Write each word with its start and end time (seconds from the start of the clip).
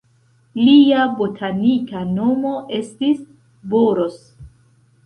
Lia 0.61 1.03
botanika 1.19 2.01
nomo 2.17 2.55
estis 2.81 3.21
"Boros". 3.77 4.19